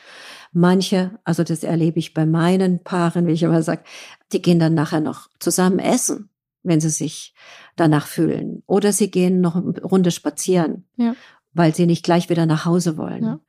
[0.54, 3.84] Manche, also das erlebe ich bei meinen Paaren, wie ich immer sage,
[4.32, 6.30] die gehen dann nachher noch zusammen essen,
[6.64, 7.34] wenn sie sich
[7.76, 8.64] danach fühlen.
[8.66, 10.88] Oder sie gehen noch eine Runde spazieren.
[10.98, 11.16] Ja.
[11.54, 13.24] weil sie nicht gleich wieder nach Hause wollen.
[13.24, 13.40] Ja.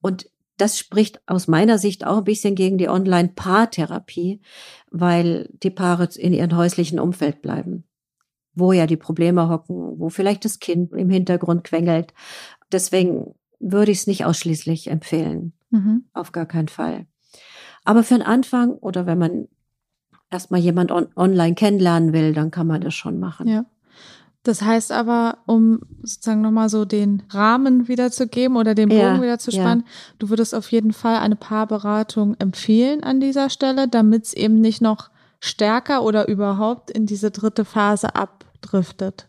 [0.00, 4.40] Und das spricht aus meiner Sicht auch ein bisschen gegen die Online-Paartherapie,
[4.90, 7.84] weil die Paare in ihrem häuslichen Umfeld bleiben,
[8.54, 12.14] wo ja die Probleme hocken, wo vielleicht das Kind im Hintergrund quengelt.
[12.72, 15.52] Deswegen würde ich es nicht ausschließlich empfehlen.
[15.70, 16.06] Mhm.
[16.12, 17.06] Auf gar keinen Fall.
[17.84, 19.48] Aber für einen Anfang oder wenn man
[20.30, 23.48] erstmal jemand on online kennenlernen will, dann kann man das schon machen.
[23.48, 23.64] Ja.
[24.42, 29.38] Das heißt aber, um sozusagen nochmal so den Rahmen wiederzugeben oder den Bogen ja, wieder
[29.40, 29.92] zu spannen, ja.
[30.20, 34.80] du würdest auf jeden Fall eine Paarberatung empfehlen an dieser Stelle, damit es eben nicht
[34.80, 35.10] noch
[35.40, 39.28] stärker oder überhaupt in diese dritte Phase abdriftet.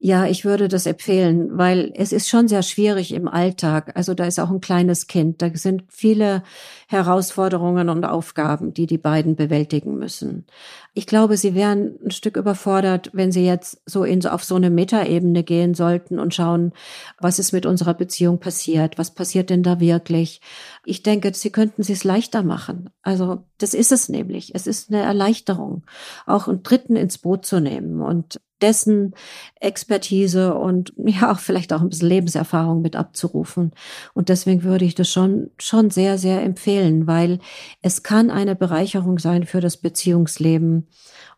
[0.00, 3.96] Ja, ich würde das empfehlen, weil es ist schon sehr schwierig im Alltag.
[3.96, 5.42] Also da ist auch ein kleines Kind.
[5.42, 6.44] Da sind viele
[6.86, 10.46] Herausforderungen und Aufgaben, die die beiden bewältigen müssen.
[10.94, 14.70] Ich glaube, sie wären ein Stück überfordert, wenn sie jetzt so in, auf so eine
[14.70, 16.72] Metaebene gehen sollten und schauen,
[17.18, 18.98] was ist mit unserer Beziehung passiert?
[18.98, 20.40] Was passiert denn da wirklich?
[20.84, 22.90] Ich denke, sie könnten es leichter machen.
[23.02, 24.54] Also das ist es nämlich.
[24.54, 25.82] Es ist eine Erleichterung,
[26.24, 29.14] auch einen Dritten ins Boot zu nehmen und dessen
[29.60, 33.72] Expertise und ja auch vielleicht auch ein bisschen Lebenserfahrung mit abzurufen.
[34.14, 37.38] Und deswegen würde ich das schon, schon sehr, sehr empfehlen, weil
[37.82, 40.88] es kann eine Bereicherung sein für das Beziehungsleben.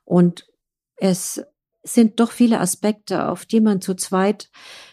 [0.05, 0.47] Und
[0.97, 1.43] es
[1.83, 4.51] sind doch viele Aspekte, auf die man zu zweit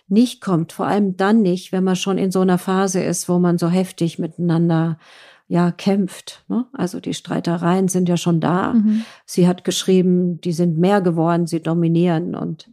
[0.08, 0.72] nicht kommt.
[0.72, 3.68] Vor allem dann nicht, wenn man schon in so einer Phase ist, wo man so
[3.70, 4.98] heftig miteinander
[5.48, 6.44] ja kämpft.
[6.48, 6.66] Ne?
[6.74, 8.74] Also die Streitereien sind ja schon da.
[8.74, 9.04] Mhm.
[9.26, 12.70] Sie hat geschrieben, die sind mehr geworden, sie dominieren und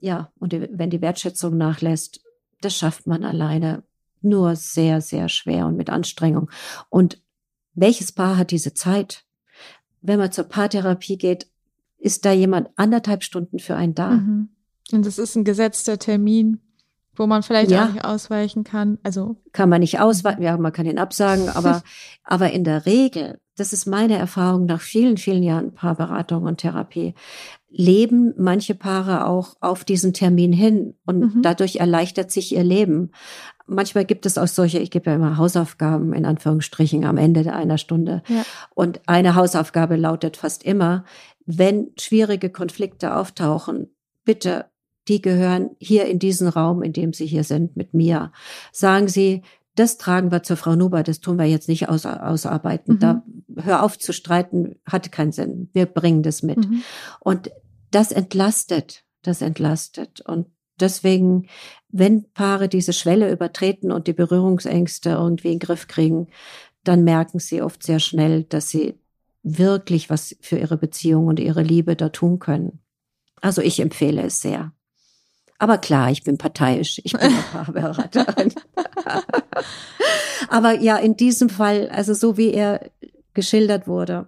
[0.00, 2.20] ja, und die, wenn die Wertschätzung nachlässt,
[2.60, 3.84] das schafft man alleine
[4.20, 6.50] nur sehr, sehr schwer und mit Anstrengung.
[6.88, 7.22] Und
[7.74, 9.24] welches Paar hat diese Zeit?
[10.00, 11.46] Wenn man zur Paartherapie geht,
[11.98, 14.10] ist da jemand anderthalb Stunden für einen da.
[14.10, 14.48] Mhm.
[14.92, 16.60] Und das ist ein gesetzter Termin
[17.14, 17.84] wo man vielleicht ja.
[17.84, 18.98] auch nicht ausweichen kann.
[19.02, 21.82] Also kann man nicht ausweichen, ja, man kann ihn absagen, aber
[22.24, 27.14] aber in der Regel, das ist meine Erfahrung nach vielen vielen Jahren Paarberatung und Therapie,
[27.68, 31.42] leben manche Paare auch auf diesen Termin hin und mhm.
[31.42, 33.10] dadurch erleichtert sich ihr Leben.
[33.66, 37.78] Manchmal gibt es auch solche, ich gebe ja immer Hausaufgaben in Anführungsstrichen am Ende einer
[37.78, 38.22] Stunde.
[38.28, 38.42] Ja.
[38.74, 41.04] Und eine Hausaufgabe lautet fast immer,
[41.46, 43.88] wenn schwierige Konflikte auftauchen,
[44.24, 44.66] bitte
[45.08, 48.32] die gehören hier in diesen Raum, in dem Sie hier sind, mit mir.
[48.72, 49.42] Sagen Sie,
[49.74, 52.94] das tragen wir zur Frau Nuber, das tun wir jetzt nicht aus, ausarbeiten.
[52.94, 52.98] Mhm.
[52.98, 53.22] Da
[53.56, 55.70] hör auf zu streiten, hat keinen Sinn.
[55.72, 56.58] Wir bringen das mit.
[56.58, 56.82] Mhm.
[57.20, 57.50] Und
[57.90, 60.20] das entlastet, das entlastet.
[60.20, 60.46] Und
[60.78, 61.48] deswegen,
[61.88, 66.28] wenn Paare diese Schwelle übertreten und die Berührungsängste irgendwie in den Griff kriegen,
[66.84, 68.98] dann merken sie oft sehr schnell, dass sie
[69.42, 72.80] wirklich was für ihre Beziehung und ihre Liebe da tun können.
[73.40, 74.72] Also ich empfehle es sehr.
[75.62, 77.00] Aber klar, ich bin parteiisch.
[77.04, 78.52] Ich bin Paarberaterin.
[80.48, 82.90] Aber ja, in diesem Fall, also so wie er
[83.32, 84.26] geschildert wurde,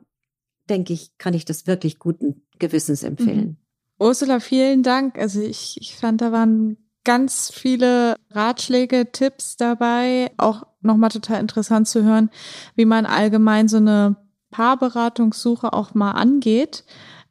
[0.70, 3.44] denke ich, kann ich das wirklich guten Gewissens empfehlen.
[3.44, 3.56] Mhm.
[3.98, 5.18] Ursula, vielen Dank.
[5.18, 10.30] Also ich, ich fand, da waren ganz viele Ratschläge, Tipps dabei.
[10.36, 12.30] Auch nochmal total interessant zu hören,
[12.76, 14.14] wie man allgemein so eine
[14.52, 16.84] Paarberatungssuche auch mal angeht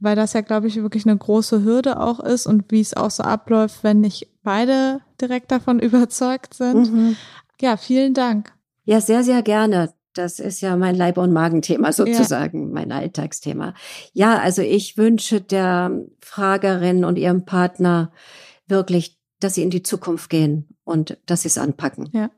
[0.03, 3.09] weil das ja, glaube ich, wirklich eine große Hürde auch ist und wie es auch
[3.09, 6.91] so abläuft, wenn nicht beide direkt davon überzeugt sind.
[6.91, 7.15] Mhm.
[7.61, 8.51] Ja, vielen Dank.
[8.83, 9.93] Ja, sehr, sehr gerne.
[10.13, 12.73] Das ist ja mein Leib- und Magenthema sozusagen, ja.
[12.73, 13.73] mein Alltagsthema.
[14.11, 18.11] Ja, also ich wünsche der Fragerin und ihrem Partner
[18.67, 22.09] wirklich, dass sie in die Zukunft gehen und dass sie es anpacken.
[22.11, 22.29] Ja.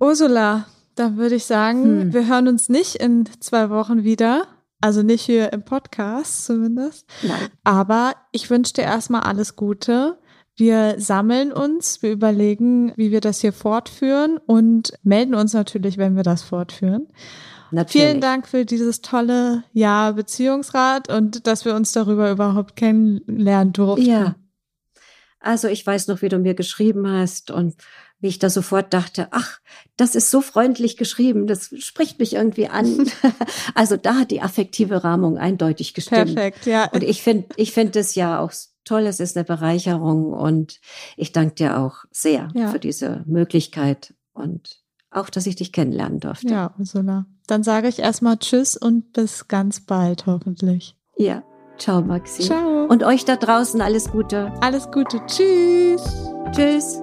[0.00, 2.12] Ursula, dann würde ich sagen, hm.
[2.14, 4.46] wir hören uns nicht in zwei Wochen wieder.
[4.80, 7.06] Also nicht hier im Podcast zumindest.
[7.22, 7.48] Nein.
[7.64, 10.18] Aber ich wünsche dir erstmal alles Gute.
[10.56, 16.16] Wir sammeln uns, wir überlegen, wie wir das hier fortführen und melden uns natürlich, wenn
[16.16, 17.08] wir das fortführen.
[17.70, 18.06] Natürlich.
[18.06, 24.06] Vielen Dank für dieses tolle Jahr Beziehungsrat und dass wir uns darüber überhaupt kennenlernen durften.
[24.06, 24.34] Ja.
[25.40, 27.76] Also ich weiß noch, wie du mir geschrieben hast und
[28.20, 29.60] wie ich da sofort dachte, ach,
[29.96, 33.10] das ist so freundlich geschrieben, das spricht mich irgendwie an.
[33.74, 36.34] also da hat die affektive Rahmung eindeutig gestimmt.
[36.34, 36.90] Perfekt, ja.
[36.92, 38.52] Und ich finde, ich finde es ja auch
[38.84, 40.80] toll, es ist eine Bereicherung und
[41.16, 42.68] ich danke dir auch sehr ja.
[42.68, 46.48] für diese Möglichkeit und auch, dass ich dich kennenlernen durfte.
[46.48, 47.26] Ja, Ursula.
[47.46, 50.96] Dann sage ich erstmal Tschüss und bis ganz bald, hoffentlich.
[51.16, 51.42] Ja,
[51.78, 52.44] ciao, Maxi.
[52.44, 52.84] Ciao.
[52.84, 54.52] Und euch da draußen alles Gute.
[54.60, 55.20] Alles Gute.
[55.26, 56.02] Tschüss.
[56.52, 57.02] Tschüss.